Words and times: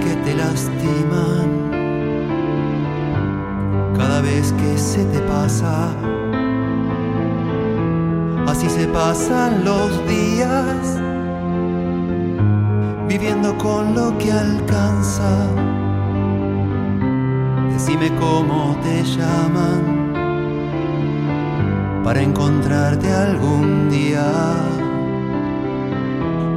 que 0.00 0.14
te 0.24 0.34
lastiman, 0.34 1.48
cada 3.96 4.20
vez 4.20 4.52
que 4.52 4.78
se 4.78 5.04
te 5.06 5.20
pasa. 5.20 5.88
Así 8.46 8.68
se 8.70 8.86
pasan 8.86 9.64
los 9.64 9.90
días, 10.06 11.00
viviendo 13.08 13.56
con 13.58 13.94
lo 13.94 14.16
que 14.18 14.32
alcanza. 14.32 15.30
Decime 17.70 18.10
cómo 18.18 18.76
te 18.82 19.02
llaman. 19.04 20.12
Para 22.02 22.22
encontrarte 22.22 23.12
algún 23.12 23.90
día. 23.90 24.32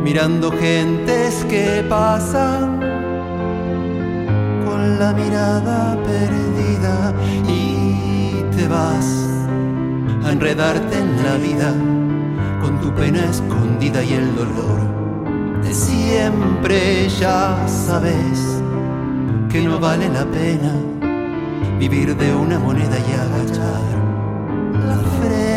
Mirando 0.04 0.52
gentes 0.52 1.46
que 1.50 1.86
pasan 1.90 2.89
la 5.00 5.14
mirada 5.14 5.98
perdida 6.04 7.14
y 7.48 8.44
te 8.54 8.68
vas 8.68 9.08
a 10.26 10.32
enredarte 10.34 10.98
en 10.98 11.24
la 11.24 11.36
vida 11.38 11.74
con 12.62 12.82
tu 12.82 12.94
pena 12.94 13.24
escondida 13.24 14.04
y 14.04 14.14
el 14.14 14.36
dolor 14.36 14.80
de 15.64 15.74
siempre 15.74 17.08
ya 17.18 17.66
sabes 17.66 18.62
que 19.50 19.62
no 19.62 19.80
vale 19.80 20.10
la 20.10 20.26
pena 20.26 20.74
vivir 21.80 22.18
de 22.18 22.36
una 22.36 22.60
moneda 22.60 22.98
y 23.00 23.12
agachar 23.14 23.82
la 24.86 24.98
frente. 25.18 25.49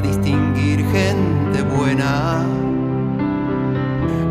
Distinguir 0.00 0.84
gente 0.90 1.62
buena, 1.62 2.44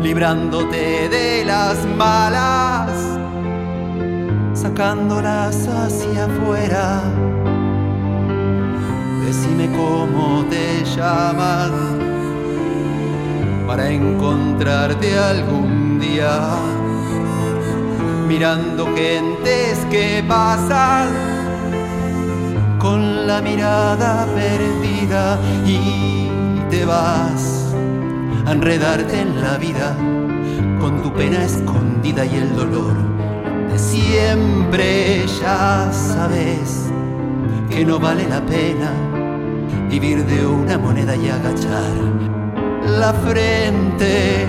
librándote 0.02 1.08
de 1.08 1.44
las 1.44 1.84
malas, 1.96 2.90
sacándolas 4.54 5.68
hacia 5.68 6.26
afuera. 6.26 7.02
Decime 9.24 9.70
cómo 9.70 10.44
te 10.50 10.84
llaman 10.96 11.72
para 13.66 13.88
encontrarte 13.88 15.16
algún 15.18 16.00
día 16.00 16.56
mirando 18.26 18.86
gentes 18.96 19.78
que 19.90 20.24
pasan 20.26 21.39
con 22.80 23.26
la 23.26 23.42
mirada 23.42 24.26
perdida 24.34 25.38
y 25.66 26.28
te 26.70 26.84
vas 26.86 27.74
a 28.46 28.52
enredarte 28.52 29.20
en 29.20 29.40
la 29.40 29.58
vida 29.58 29.94
con 30.80 31.02
tu 31.02 31.12
pena 31.12 31.44
escondida 31.44 32.24
y 32.24 32.36
el 32.36 32.56
dolor 32.56 32.94
de 33.70 33.78
siempre. 33.78 35.26
Ya 35.40 35.90
sabes 35.92 36.90
que 37.68 37.84
no 37.84 37.98
vale 38.00 38.26
la 38.26 38.40
pena 38.40 38.90
vivir 39.90 40.24
de 40.24 40.46
una 40.46 40.78
moneda 40.78 41.14
y 41.14 41.28
agachar 41.28 41.92
la 42.98 43.12
frente 43.12 44.46